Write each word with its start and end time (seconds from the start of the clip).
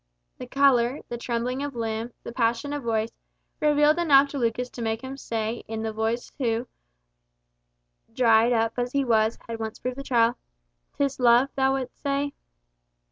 The 0.39 0.47
colour, 0.47 1.01
the 1.09 1.17
trembling 1.19 1.61
of 1.61 1.75
limb, 1.75 2.11
the 2.23 2.31
passion 2.31 2.73
of 2.73 2.81
voice, 2.81 3.11
revealed 3.59 3.99
enough 3.99 4.29
to 4.29 4.39
Lucas 4.39 4.67
to 4.71 4.81
make 4.81 5.03
him 5.03 5.15
say, 5.15 5.63
in 5.67 5.83
the 5.83 5.93
voice 5.93 6.31
of 6.31 6.39
one 6.39 6.49
who, 6.49 6.67
dried 8.11 8.51
up 8.51 8.73
as 8.77 8.93
he 8.93 9.05
was, 9.05 9.37
had 9.47 9.59
once 9.59 9.77
proved 9.77 9.97
the 9.97 10.03
trial, 10.03 10.37
"'Tis 10.97 11.19
love, 11.19 11.49
thou 11.55 11.73
wouldst 11.73 12.01
say?" 12.01 12.33